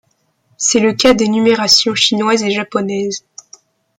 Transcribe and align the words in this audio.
C'est 0.57 0.79
le 0.79 0.93
cas 0.93 1.13
des 1.13 1.27
numérations 1.27 1.93
chinoise 1.93 2.41
et 2.41 2.49
japonaise. 2.49 3.23